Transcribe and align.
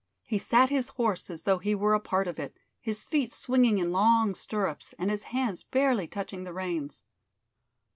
He 0.23 0.39
sat 0.39 0.71
his 0.71 0.87
horse 0.97 1.29
as 1.29 1.43
though 1.43 1.59
he 1.59 1.75
were 1.75 1.93
a 1.93 1.99
part 1.99 2.27
of 2.27 2.39
it, 2.39 2.57
his 2.79 3.05
feet 3.05 3.31
swinging 3.31 3.77
in 3.77 3.91
long 3.91 4.33
stirrups 4.33 4.95
and 4.97 5.11
his 5.11 5.25
hands 5.29 5.61
barely 5.61 6.07
touching 6.07 6.43
the 6.43 6.53
reins. 6.53 7.03